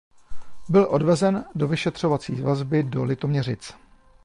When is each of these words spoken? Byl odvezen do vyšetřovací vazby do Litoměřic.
Byl 0.69 0.87
odvezen 0.89 1.45
do 1.55 1.67
vyšetřovací 1.67 2.41
vazby 2.41 2.83
do 2.83 3.03
Litoměřic. 3.03 3.73